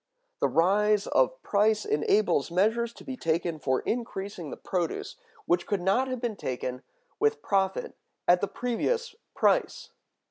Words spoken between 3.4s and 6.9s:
for increasing the produce, which could not have been taken